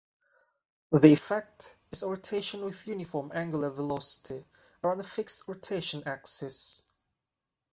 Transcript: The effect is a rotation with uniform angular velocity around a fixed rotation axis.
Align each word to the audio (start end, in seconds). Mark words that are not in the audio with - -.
The 0.91 1.13
effect 1.13 1.75
is 1.91 2.01
a 2.01 2.09
rotation 2.09 2.65
with 2.65 2.87
uniform 2.87 3.31
angular 3.35 3.69
velocity 3.69 4.43
around 4.83 4.99
a 4.99 5.03
fixed 5.03 5.47
rotation 5.47 6.01
axis. 6.07 6.83